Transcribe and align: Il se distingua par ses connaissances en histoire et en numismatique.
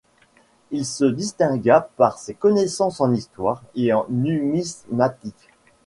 Il 0.71 0.83
se 0.83 1.05
distingua 1.05 1.81
par 1.95 2.17
ses 2.17 2.33
connaissances 2.33 3.01
en 3.01 3.13
histoire 3.13 3.61
et 3.75 3.93
en 3.93 4.07
numismatique. 4.09 5.51